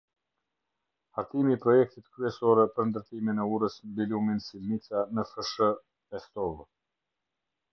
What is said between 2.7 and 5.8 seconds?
për ndërtimin e urës mbi lumin silnica në fsh.